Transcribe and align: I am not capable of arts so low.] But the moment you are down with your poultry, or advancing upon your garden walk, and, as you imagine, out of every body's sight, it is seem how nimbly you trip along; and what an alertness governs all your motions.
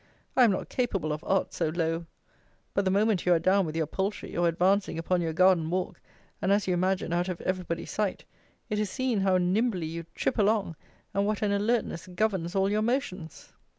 I 0.35 0.45
am 0.45 0.49
not 0.51 0.67
capable 0.67 1.13
of 1.13 1.23
arts 1.23 1.57
so 1.57 1.69
low.] 1.69 2.07
But 2.73 2.85
the 2.85 2.89
moment 2.89 3.23
you 3.27 3.33
are 3.35 3.39
down 3.39 3.67
with 3.67 3.75
your 3.75 3.85
poultry, 3.85 4.35
or 4.35 4.47
advancing 4.47 4.97
upon 4.97 5.21
your 5.21 5.31
garden 5.31 5.69
walk, 5.69 6.01
and, 6.41 6.51
as 6.51 6.67
you 6.67 6.73
imagine, 6.73 7.13
out 7.13 7.29
of 7.29 7.39
every 7.41 7.65
body's 7.65 7.91
sight, 7.91 8.25
it 8.67 8.79
is 8.79 8.89
seem 8.89 9.19
how 9.19 9.37
nimbly 9.37 9.85
you 9.85 10.07
trip 10.15 10.39
along; 10.39 10.75
and 11.13 11.27
what 11.27 11.43
an 11.43 11.51
alertness 11.51 12.07
governs 12.07 12.55
all 12.55 12.67
your 12.67 12.81
motions. 12.81 13.53